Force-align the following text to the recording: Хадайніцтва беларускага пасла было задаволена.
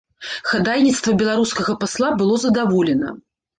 Хадайніцтва 0.51 1.13
беларускага 1.21 1.77
пасла 1.85 2.11
было 2.25 2.43
задаволена. 2.47 3.17